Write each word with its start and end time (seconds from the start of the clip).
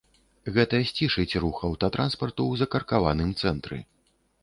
Гэта 0.55 0.79
сцішыць 0.91 1.37
рух 1.45 1.61
аўтатранспарту 1.69 2.39
ў 2.47 2.53
закаркаваным 2.65 3.39
цэнтры. 3.41 3.77